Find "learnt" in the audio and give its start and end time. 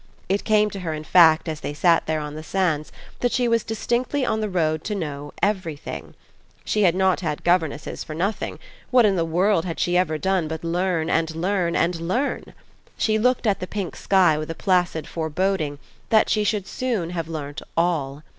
17.27-17.61